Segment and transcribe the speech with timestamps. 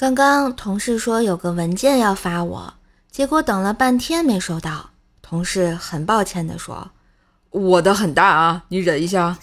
[0.00, 2.72] 刚刚同事说有个文件要发我，
[3.10, 4.88] 结果等了半天没收到。
[5.20, 6.90] 同事很抱歉地说
[7.52, 9.36] ：“我的很大啊，你忍一下。”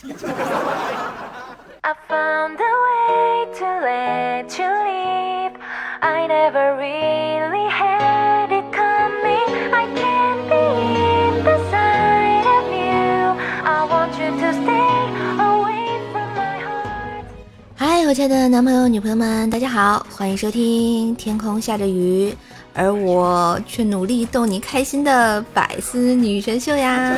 [18.08, 22.32] 我亲爱的男朋友、女朋友们，大家好，欢迎收听《天空下着雨》，
[22.74, 27.18] 而我却努力逗你开心的百思女神秀呀！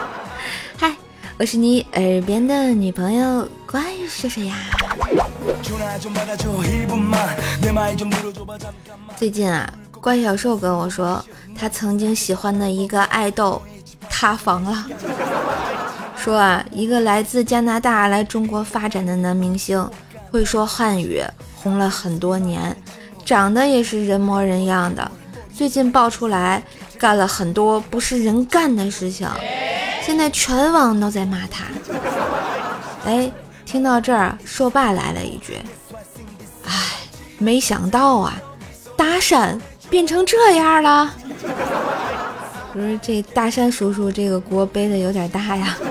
[0.78, 0.96] 嗨，
[1.38, 4.56] 我是你耳边的女朋友怪兽兽呀。
[9.18, 9.70] 最近啊，
[10.00, 11.22] 怪小兽跟我说，
[11.54, 13.60] 他曾经喜欢的一个爱豆
[14.08, 14.86] 塌房了。
[16.16, 19.86] 说啊，一个来自加拿大来中国发展的男明星，
[20.36, 22.76] 会说汉语，红了很多年，
[23.24, 25.10] 长得也是人模人样的。
[25.54, 26.62] 最近爆出来
[26.98, 29.26] 干了很多不是人干的事情，
[30.04, 31.64] 现在全网都在骂他。
[33.06, 33.32] 哎，
[33.64, 35.54] 听到这儿，硕爸来了一句
[36.68, 36.72] ：“哎，
[37.38, 38.36] 没想到啊，
[38.94, 41.14] 搭讪变成这样了。”
[42.74, 45.74] 不是这大山叔叔这个锅背的有点大呀。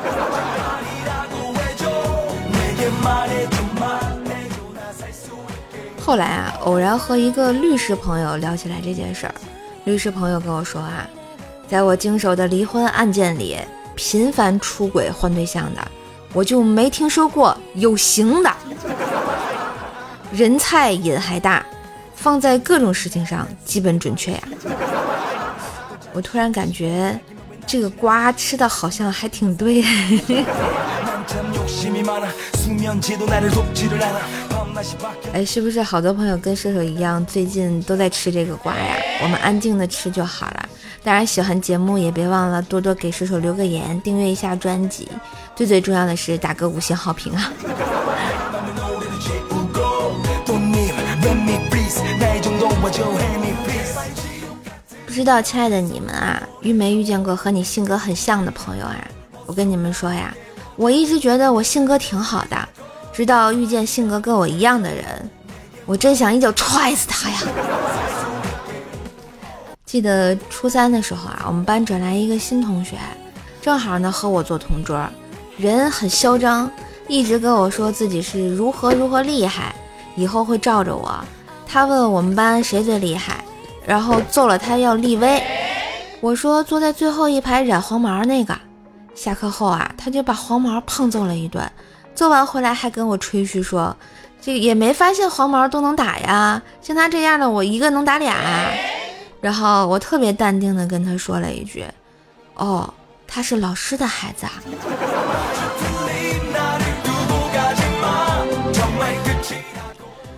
[6.05, 9.33] 后来啊，偶然和一个律师朋友聊起来这件事儿，
[9.85, 11.09] 律师朋友跟我说啊，
[11.67, 13.57] 在我经手的离婚案件里，
[13.95, 15.81] 频繁出轨换对象的，
[16.31, 18.53] 我就没听说过有型的。
[20.31, 21.65] 人菜瘾还大，
[22.13, 24.43] 放在各种事情上基本准确呀。
[26.13, 27.19] 我突然感觉
[27.65, 29.83] 这个瓜吃的好像还挺对。
[35.31, 38.95] 哎，是不是好多朋友跟射手一样，最近都在吃这个瓜呀？
[39.23, 40.69] 我们安静的吃就好了。
[41.03, 45.07] 当然，喜欢节目也别忘了多多给射手留个言，订阅一下专辑。
[45.55, 47.51] 最最重要的是打个五星好评啊！
[55.05, 59.07] 不知道亲爱的你们啊，遇没遇见过和你性格很像的朋友啊？
[59.45, 60.35] 我跟你们说呀。
[60.75, 62.69] 我一直觉得我性格挺好的，
[63.15, 65.29] 直到遇见性格跟我一样的人，
[65.85, 67.37] 我真想一脚踹死他呀！
[69.85, 72.97] 记得初三的时候啊，我们班转来一个新同学，
[73.61, 75.01] 正好呢和我做同桌，
[75.55, 76.69] 人很嚣张，
[77.07, 79.73] 一直跟我说自己是如何如何厉害，
[80.17, 81.17] 以后会罩着我。
[81.65, 83.41] 他问我们班谁最厉害，
[83.85, 85.41] 然后揍了他要立威。
[86.19, 88.53] 我说坐在最后一排染黄毛那个。
[89.13, 91.63] 下课后啊，他就把黄毛胖揍了一顿，
[92.15, 93.95] 做完回来还跟我吹嘘说，
[94.41, 98.35] 这也没发现黄毛都能打呀，像他这样的我一个能打俩。
[99.41, 101.85] 然后我特别淡定的跟他说了一句，
[102.55, 102.91] 哦，
[103.27, 104.53] 他是老师的孩子啊。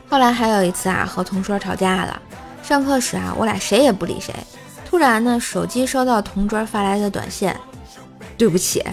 [0.10, 2.20] 后来还有一次啊，和同桌吵架了，
[2.64, 4.34] 上课时啊，我俩谁也不理谁，
[4.90, 7.54] 突然呢，手机收到同桌发来的短信。
[8.38, 8.84] 对不起，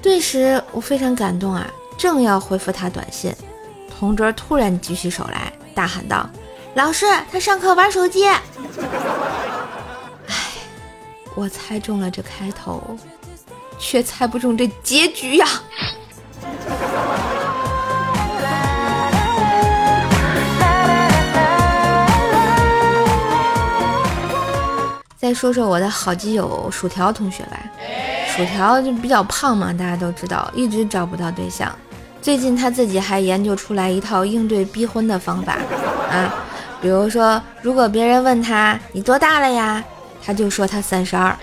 [0.00, 1.66] 顿时我非常感动啊！
[1.98, 3.34] 正要回复他短信，
[3.88, 6.28] 同桌突然举起手来，大喊道
[6.74, 8.26] ：“老师，他上课玩手机。”
[10.26, 10.34] 哎，
[11.34, 12.98] 我猜中了这开头，
[13.78, 15.46] 却猜不中这结局呀！
[25.16, 27.56] 再说说我的好基友薯条同学吧。
[28.34, 31.70] 薯条就比较胖嘛，大家都知道，一直找不到对象。
[32.22, 35.58] 最近他自己还研究出来一套应对逼婚的方法
[36.10, 36.32] 啊，
[36.80, 39.84] 比如说，如果别人问他你多大了呀，
[40.24, 41.36] 他就说他三十二；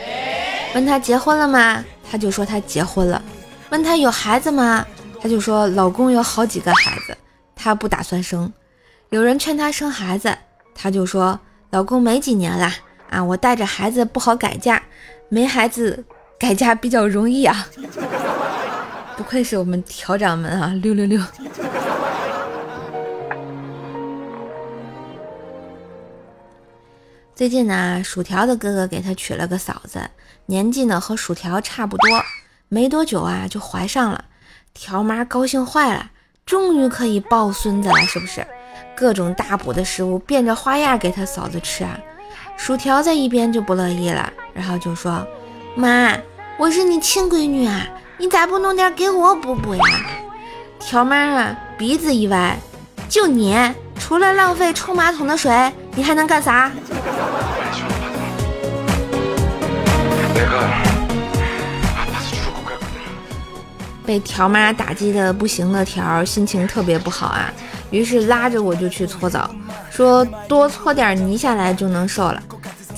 [0.73, 3.21] 问他结婚了吗，他就说他结婚了；
[3.69, 4.83] 问他有孩子吗，
[5.21, 7.15] 他就说老公有好几个孩子，
[7.55, 8.51] 他不打算生。
[9.09, 10.35] 有人劝他生孩子，
[10.73, 11.39] 他就说
[11.69, 12.71] 老公没几年了
[13.11, 14.81] 啊，我带着孩子不好改嫁，
[15.29, 16.03] 没孩子。
[16.39, 17.67] 改嫁比较容易啊，
[19.17, 21.21] 不愧是我们调掌门啊，六六六。
[27.35, 29.99] 最近呢，薯条的哥哥给他娶了个嫂子，
[30.45, 32.07] 年纪呢和薯条差不多，
[32.69, 34.23] 没多久啊就怀上了，
[34.73, 36.09] 条妈高兴坏了，
[36.45, 38.47] 终于可以抱孙子了，是不是？
[38.95, 41.99] 各种大补的食物，变着花样给他嫂子吃啊。
[42.55, 45.27] 薯条在一边就不乐意了，然后就说。
[45.75, 46.17] 妈，
[46.57, 47.87] 我是你亲闺女啊，
[48.17, 49.83] 你咋不弄点给我补补呀？
[50.79, 52.57] 条妈啊，鼻子一歪，
[53.07, 53.55] 就你
[53.97, 56.71] 除了浪费冲马桶的水，你还能干啥？
[64.05, 67.53] 被条妈打击的不行的条，心情特别不好啊，
[67.91, 69.49] 于是拉着我就去搓澡，
[69.91, 72.41] 说多搓点泥下来就能瘦了。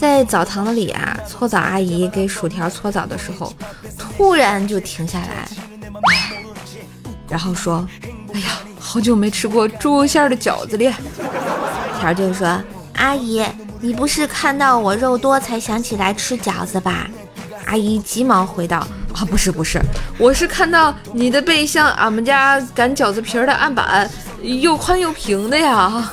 [0.01, 3.53] 在澡堂子里啊，搓澡阿姨给薯条搓澡的时候，
[3.99, 5.47] 突然就停下来，
[7.29, 7.87] 然后说
[8.33, 8.47] ：“哎呀，
[8.79, 10.91] 好久没吃过猪肉馅的饺子了。”
[12.01, 12.59] 条就说
[12.97, 13.45] ：“阿姨，
[13.79, 17.07] 你不是看到我肉多才想起来吃饺子吧？”
[17.67, 18.79] 阿姨急忙回道。
[19.13, 19.79] 啊，不是不是，
[20.17, 24.09] 我是看到你的背像俺们家擀饺子皮儿的案板，
[24.41, 26.11] 又宽又平的呀。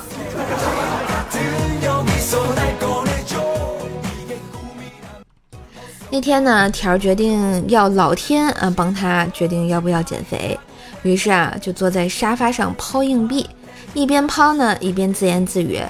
[6.09, 10.59] 那天呢，条决定要老天啊帮他决定要不要减肥，
[11.03, 13.47] 于是啊就坐在沙发上抛硬币，
[13.93, 15.81] 一边抛呢一边自言自语：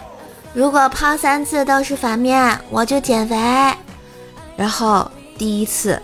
[0.54, 3.36] 如果抛三次都是反面，我就减肥。
[4.56, 6.01] 然后第一次。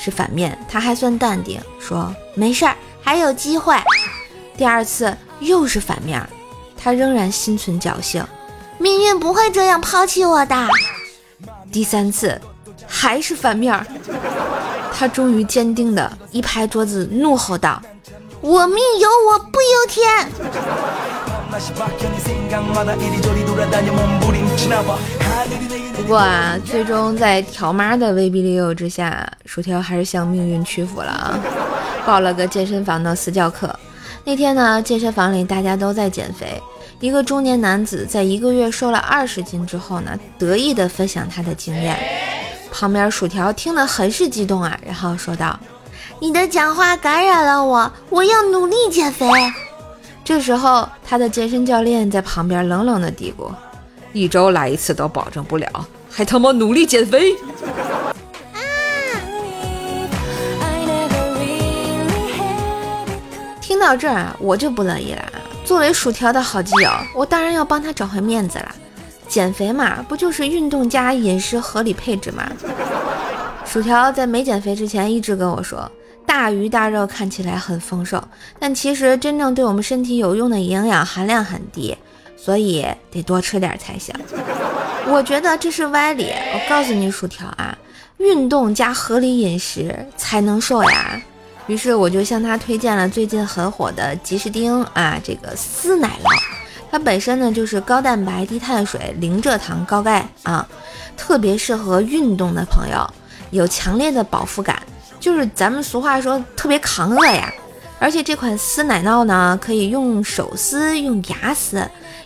[0.00, 3.74] 是反面，他还算淡定，说没事儿，还有机会。
[4.56, 6.24] 第二次又是反面，
[6.76, 8.24] 他仍然心存侥幸，
[8.78, 10.54] 命运不会这样抛弃我的。
[11.72, 12.40] 第三次
[12.86, 13.86] 还是反面，
[14.92, 17.80] 他终于坚定的一拍桌子，怒吼道
[18.40, 20.28] ：“我命由我不由天！”
[25.96, 31.38] 不过啊，最终在条妈的威逼利诱之下，薯条还是向命运屈服了啊，
[32.06, 33.74] 报了个健身房的私教课。
[34.24, 36.62] 那天呢，健身房里大家都在减肥，
[37.00, 41.98] 一个中年男子在一个月瘦了二十斤之后呢，得意的分享他的经验。
[42.70, 45.58] 旁边薯条听得很是激动啊，然后说道
[46.20, 49.26] ：“你的讲话感染了我，我要努力减肥。”
[50.24, 53.50] 这时候，他的健身教练在旁边冷冷的嘀咕
[54.12, 55.68] ：“一周来一次都保证不了，
[56.10, 57.34] 还他妈努力减肥！”
[63.60, 65.24] 听到这儿啊，我就不乐意了。
[65.64, 68.74] 作为薯条的好基友，我当然要帮他找回面子了。
[69.28, 72.50] 减肥嘛，不就是运动加饮食合理配置吗？
[73.64, 75.90] 薯条在没减肥之前一直跟我说。
[76.26, 78.22] 大鱼大肉看起来很丰盛，
[78.58, 81.96] 但其实真正对我们身体有用的营养含量很低，
[82.36, 84.14] 所以得多吃点才行。
[85.06, 86.30] 我觉得这是歪理。
[86.52, 87.76] 我告诉你，薯条啊，
[88.18, 91.18] 运动加合理饮食才能瘦呀。
[91.66, 96.42] 于是我就向他推荐了最近很火的吉士丁啊，这个丝奶酪，
[96.90, 100.66] 它本身呢就是高蛋白、低碳水、零蔗糖、高钙啊，
[101.16, 103.08] 特别适合运动的朋友，
[103.50, 104.82] 有强烈的饱腹感。
[105.20, 107.52] 就是咱们俗话说特别扛饿呀，
[107.98, 111.84] 而且这款撕奶酪呢，可以用手撕，用牙撕，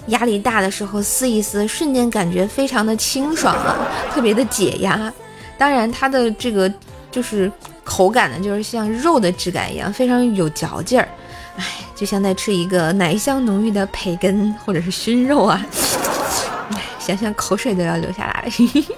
[0.08, 3.76] 压力大的时候撕一撕，瞬间感觉非常的清爽啊，
[4.12, 5.12] 特别的解压。
[5.56, 6.70] 当然它的这个
[7.10, 7.50] 就是
[7.82, 11.08] 口感呢，就是像肉的质感一样，非常有嚼劲儿，
[11.56, 11.64] 哎，
[11.94, 15.64] 就像在吃一个奶香浓郁的培根或者是熏肉啊，
[16.99, 18.50] 想想口水都要流下来。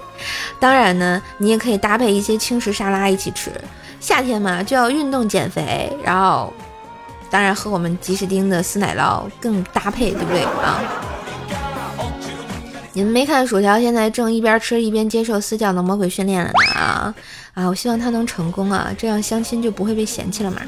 [0.59, 3.51] 当然呢，你也可以搭配一些轻食沙拉一起吃。
[3.99, 6.53] 夏天嘛，就要运动减肥，然后
[7.29, 10.81] 当然和我们吉士丁的丝奶酪更搭配，对不对啊？
[12.93, 17.13] 你们没看薯条现在正一边吃一边接受私教的魔鬼训练了呢啊
[17.53, 17.67] 啊！
[17.67, 20.61] 我希望他能成功啊，这样相亲就不会被嫌弃了嘛。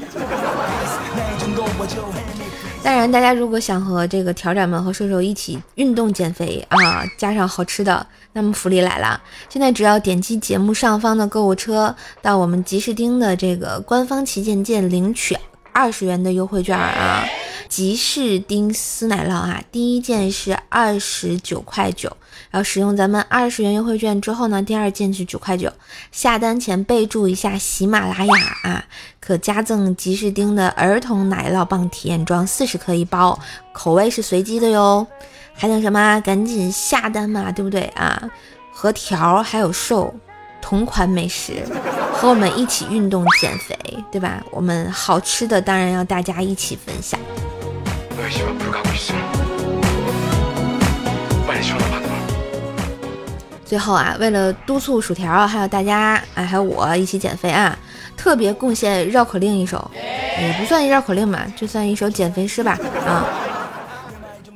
[2.82, 9.20] 当然，大家如果想和这个条仔们和瘦瘦一起运动减肥啊，加上好吃的，那么福利来了！
[9.50, 15.36] 现在只要点击节目上方的购物车，到我们吉士丁的这个官方旗舰店领取
[15.72, 17.24] 二十元的优惠券啊，
[17.68, 22.16] 吉士丁丝奶酪啊，第一件是二十九块九。
[22.50, 25.70] 然后使用咱们二十元优惠券之后呢，第二件是九块九。
[26.10, 28.84] 下单前备注一下喜马拉雅啊，
[29.20, 33.38] 可加赠吉士丁的儿童奶酪棒体验装四十克一包，
[33.72, 35.06] 口味是随机的哟。
[35.54, 36.20] 还等什么？
[36.20, 38.30] 赶紧下单嘛，对不对啊？
[38.72, 40.14] 和条还有瘦
[40.62, 41.64] 同款美食，
[42.12, 43.76] 和我们一起运动减肥，
[44.12, 44.40] 对吧？
[44.52, 47.18] 我们好吃的当然要大家一起分享。
[53.68, 57.78] 最后啊，为了督促薯条还有大家，哎，还有我一起减肥啊，
[58.16, 59.90] 特别贡献绕口令一首，
[60.40, 63.26] 也不算绕口令吧，就算一首减肥诗吧啊。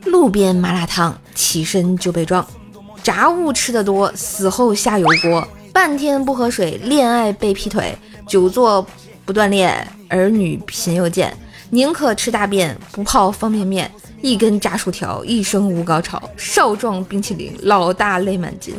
[0.07, 2.43] 路边麻辣烫，起身就被撞；
[3.03, 7.95] 炸物吃得多，死后下油锅；半天不喝水，恋爱被劈腿；
[8.27, 8.85] 久坐
[9.27, 11.29] 不锻炼，儿女贫又贱；
[11.75, 18.75] 宁可吃大便不泡方便面，一根炸薯条一生无高潮，少壮冰淇淋老大泪满襟，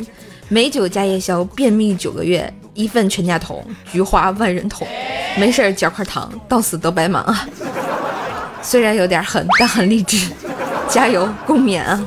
[0.48, 4.86] 美酒加夜宵便秘九个月，一份全家桶，菊花万人捅，
[5.36, 7.48] 没事儿嚼块糖，到死都白忙啊！
[8.62, 10.30] 虽然有点狠，但很励志，
[10.88, 12.00] 加油共勉啊！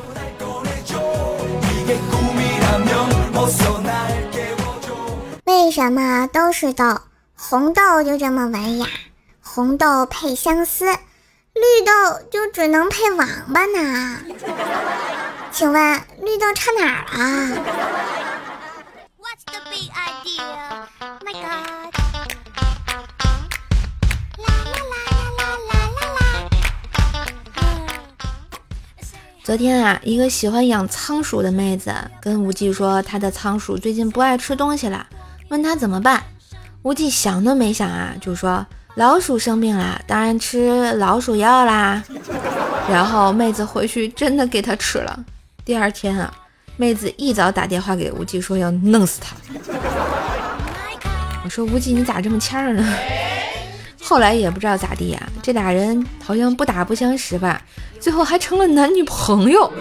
[5.43, 7.01] 为什么都是豆？
[7.35, 8.87] 红豆就这么文雅，
[9.57, 11.91] 红豆配相思，绿豆
[12.29, 14.19] 就只能配王八呢？
[15.51, 17.57] 请问绿豆差哪儿了？
[29.43, 35.07] 昨天啊，一个喜欢养仓鼠的妹子跟无忌说，她的仓鼠最近不爱吃东西了，
[35.49, 36.23] 问他怎么办。
[36.83, 38.63] 无忌想都没想啊，就说
[38.97, 42.03] 老鼠生病了，当然吃老鼠药啦。
[42.89, 45.19] 然后妹子回去真的给他吃了。
[45.63, 46.33] 第二天啊，
[46.77, 49.35] 妹子一早打电话给无忌说要弄死他。
[51.45, 52.83] 我说无忌你咋这么欠儿呢？
[54.03, 57.61] 后来也不知道咋地呀，这俩人好像不打不相识吧，
[57.99, 59.71] 最后还成了男女朋友。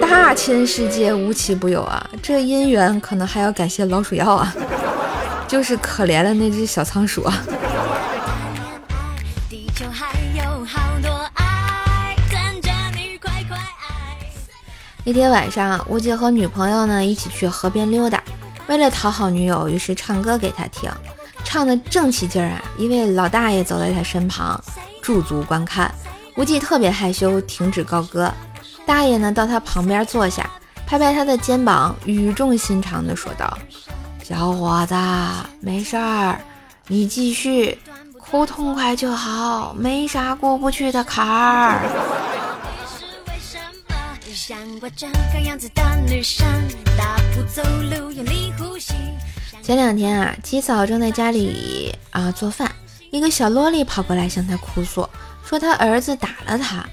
[0.00, 4.54] 大千世界无奇不有啊，这姻缘可能还要感谢老鼠药啊，
[5.48, 7.42] 就是可怜了那只小仓鼠啊。
[15.08, 18.20] 那天晚上，吴姐和女朋友呢一起去河边溜达，
[18.66, 20.90] 为了讨好女友，于是唱歌给她听。
[21.44, 22.64] 唱的正起劲儿啊！
[22.76, 24.60] 一位老大爷走在他身旁，
[25.00, 25.94] 驻足观看。
[26.34, 28.34] 无忌特别害羞，停止高歌。
[28.84, 30.50] 大爷呢，到他旁边坐下，
[30.88, 33.56] 拍拍他的肩膀，语重心长地说道
[34.24, 34.96] ：“小伙子，
[35.60, 36.40] 没事儿，
[36.88, 37.78] 你继续，
[38.18, 41.82] 哭痛快就好，没啥过不去的坎儿。”
[49.62, 52.70] 前两天啊，鸡嫂正在家里啊做饭，
[53.10, 55.08] 一个小萝莉跑过来向她哭诉，
[55.42, 56.86] 说她儿子打了她。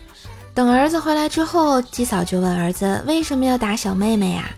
[0.53, 4.49] 等儿子回来之后，鸡嫂就问儿子为什么要打小妹妹呀？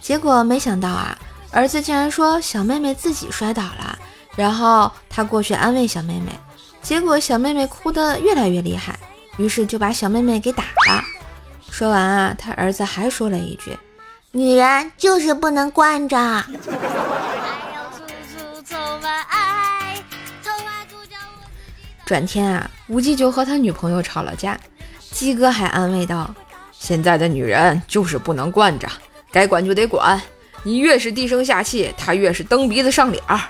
[0.00, 1.18] 结果没想到啊，
[1.50, 3.98] 儿子竟然说小妹妹自己摔倒了，
[4.36, 6.30] 然后他过去安慰小妹妹，
[6.80, 8.96] 结果小妹妹哭得越来越厉害，
[9.36, 11.02] 于是就把小妹妹给打了。
[11.70, 13.78] 说完啊，他儿子还说了一句
[14.32, 16.16] ：“女人就是不能惯着。”
[22.04, 24.58] 转天啊，无忌就和他女朋友吵了架，
[25.12, 26.34] 鸡哥还安慰道
[26.72, 28.88] ：“现在的女人就是不能惯着，
[29.30, 30.20] 该管就得管。
[30.62, 33.40] 你越是低声下气，她越是蹬鼻子上脸儿。”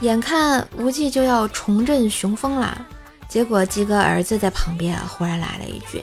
[0.00, 2.86] 眼看无忌就要重振雄风了，
[3.28, 6.02] 结果鸡哥儿子在旁边忽然来了一句：“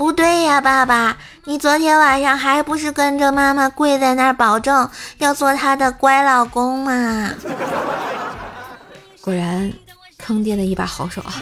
[0.00, 4.88] 不对呀，爸爸，你昨天晚上还不是跟着妈妈跪在那儿，保证
[5.18, 7.28] 要做她的乖老公吗？”
[9.20, 9.70] 果然。
[10.16, 11.32] 坑爹的一把好手啊！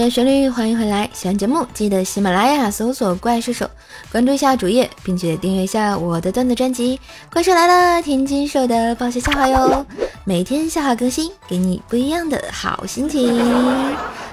[0.00, 1.10] 嗨，一段旋律，欢迎回来！
[1.12, 3.68] 喜欢节目记得喜马拉雅搜索“怪兽手”。
[4.10, 6.96] 关注一下主页，并且订阅一下我的段子专辑
[7.30, 9.84] 《怪兽来了》，天津兽的爆笑笑话哟！
[10.24, 13.36] 每天笑话更新，给你不一样的好心情。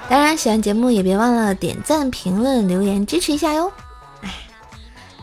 [0.08, 3.70] 当然，喜欢节目也别忘了点赞、评论、留言支持一下哟！
[4.22, 4.32] 哎，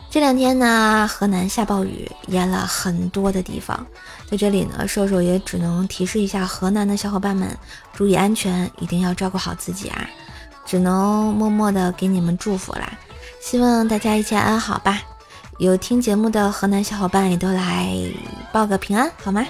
[0.08, 3.84] 这两天呢，河南下暴雨，淹了很多的地方，
[4.30, 7.48] 在这里呢，兽兽也只能提示一下河南的小伙伴们，
[7.92, 10.08] 注意安全，一定要照顾好自己啊！
[10.66, 12.92] 只能默默的给你们祝福啦。
[13.40, 15.00] 希望大家一切安好吧。
[15.58, 17.96] 有听节目的河南小伙伴也都来
[18.52, 19.46] 报个平安好吗？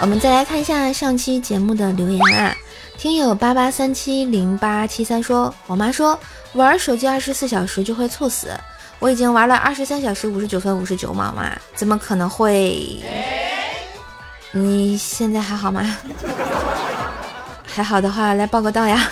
[0.00, 2.56] 我们再来看一下上期节目的留言啊。
[2.96, 6.18] 听友八八三七零八七三说，我妈说
[6.54, 8.48] 玩手机二十四小时就会猝死。
[8.98, 12.98] 我已经玩了二十三小时五十九分五十九秒嘛，怎么可能会？
[14.52, 15.82] 你现在还好吗？
[17.66, 19.08] 还好的话，来报个到呀。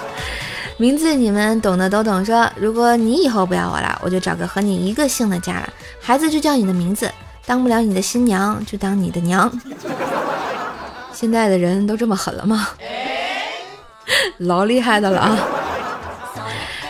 [0.78, 2.24] 名字你们懂的都懂。
[2.24, 5.68] 说，如果你以后不要我了，我就找个和你一个姓的嫁了，
[6.00, 7.10] 孩子就叫你的名字，
[7.44, 9.50] 当不了你的新娘就当你的娘。
[11.12, 12.68] 现在的人都这么狠了吗？
[14.38, 15.38] 老厉害的了啊！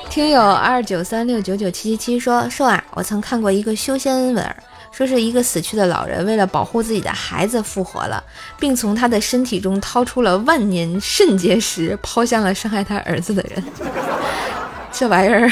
[0.09, 4.57] 听友二九三六九九七七七说说啊，我曾看过一个修仙文，
[4.93, 8.23] 说是一个死去的老人为了保护自己的孩子复活了，
[8.59, 13.65] 并从他的身体中掏出了万年肾结石，抛向了伤害他儿子的人。
[14.93, 15.51] 这玩意儿，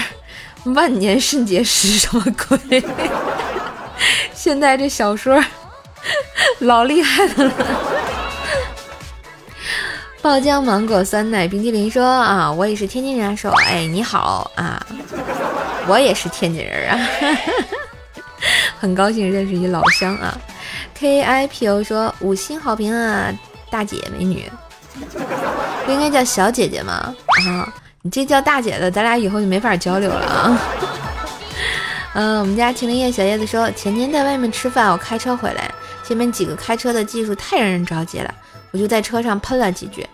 [0.75, 2.85] 万年肾结石什么鬼？
[4.35, 5.42] 现在这小说
[6.59, 7.52] 老厉害的了。
[10.21, 14.85] 爆浆芒果酸奶冰激凌说啊，我也是天津人啊，说哎你好啊，
[15.87, 16.99] 我也是天津人啊，
[18.78, 20.37] 很高兴认识一老乡啊。
[20.94, 23.32] K I P O 说五星好评啊，
[23.70, 24.50] 大姐美女，
[25.85, 27.14] 不应该叫小姐姐吗？
[27.47, 30.61] 啊，你这叫大姐的，咱俩以后就没法交流了啊。
[32.14, 35.70] 嗯，我们家秦林叶小叶子说，前天在外面吃饭，我开车回来，
[36.04, 38.35] 前面几个开车的技术太让人着急了。
[38.70, 40.06] 我就在车上喷了几句，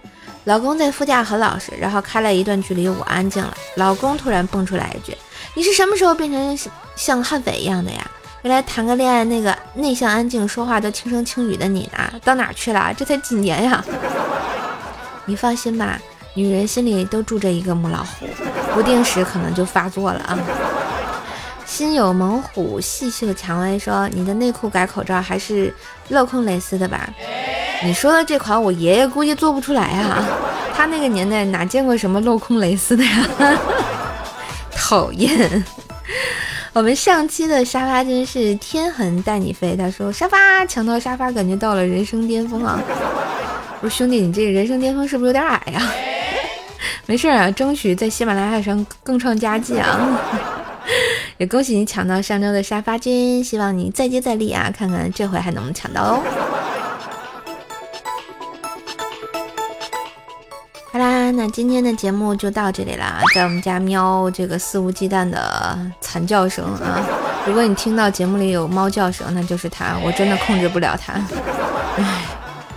[0.44, 3.56] 老公在副驾很老实，然后开了一段距离，我安静了。
[3.76, 5.16] 老公突然蹦出来一句
[5.54, 6.58] ：“你是什么时候变成
[6.94, 8.10] 像悍匪一样的呀？
[8.44, 12.92] 原来谈个恋爱那个内向安静、说话都轻声轻语的你呢，到哪儿去了？
[12.94, 13.82] 这才几年呀！”
[15.24, 15.98] 你放心吧，
[16.34, 18.26] 女人心里都住着一个母老虎，
[18.74, 20.38] 不定时可能就发作了啊。
[21.64, 25.74] 心有猛虎，细嗅蔷薇说：“你的内裤改口罩还是
[26.10, 27.08] 镂空蕾丝的吧？”
[27.82, 30.22] 你说的这款，我爷爷估计做不出来啊，
[30.76, 33.26] 他那个年代哪见过什么镂空蕾丝的呀？
[34.76, 35.64] 讨厌！
[36.74, 42.82] 我们上期的沙发真是天痕带你飞，他说沙发抢到沙发，感觉到了人生巅峰啊！
[43.80, 45.80] 我说兄弟，你这人生巅峰是不是有点矮呀？
[47.06, 50.20] 没事啊，争取在喜马拉雅上更创佳绩啊！
[51.38, 56.22] 也恭喜你抢到上周的沙发君，希望你再接再厉啊，看看这回还能不能抢到哦。
[61.36, 63.20] 那今天的节目就到这里啦。
[63.34, 67.02] 在我们家喵这个肆无忌惮的惨叫声啊，
[67.46, 71.14] 如果你听到节目里有猫叫声，那就是它，我真的控制不了它。
[71.96, 72.22] 唉，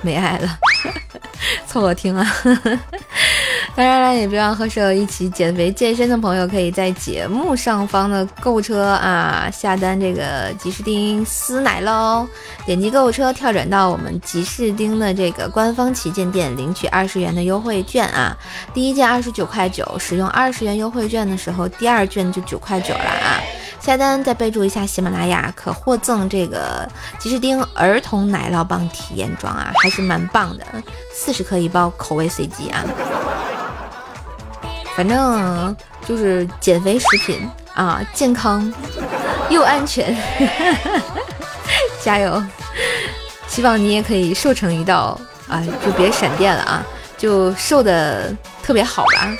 [0.02, 0.58] 没爱了，
[1.68, 2.24] 凑合听啊。
[2.44, 2.80] 呵呵
[3.78, 12.28] 当然了，也别忘和舍友一起减肥健身的朋友，可以在节目上方的购物车啊下单这个吉士丁丝奶喽。
[12.66, 18.36] 点击购物车，跳转到我们吉士丁的这个官方旗舰店，领取二十元的优惠券啊。
[18.74, 23.38] 第一件二十九块九，使用二十元优惠券的时候，第二件就九块九了啊。
[23.80, 30.66] 下单再备注一下喜马拉雅，可获赠这个吉士丁儿童奶酪棒体验装啊，还是蛮棒的，
[31.14, 32.84] 四十克一包，口味随机啊。
[34.98, 38.74] 反正就是减肥食品啊，健康
[39.48, 40.18] 又安全，
[42.04, 42.44] 加油！
[43.48, 45.16] 希望你也可以瘦成一道
[45.48, 46.84] 啊，就别闪电了啊，
[47.16, 49.38] 就瘦的特别好吧。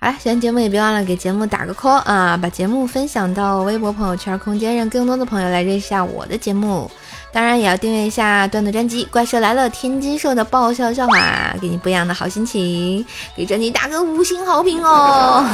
[0.00, 6.90] 好了，喜欢节目也别忘了给节目打个 call 啊，把节目分享到微博朋友圈空间，让更多的朋友来认识下我的节目。
[7.36, 13.04] 当然也要订阅一下段子专辑《怪兽来了》，天津兽的爆笑笑话，给你不一样的好心情，
[13.36, 15.44] 给专辑打个五星好评哦！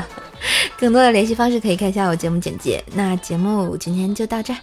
[0.80, 2.82] 更多的联系方式可以看一下我节目简介。
[2.94, 4.54] 那节目今天就到这，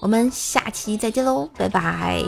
[0.00, 2.24] 我们下期再见喽，拜拜。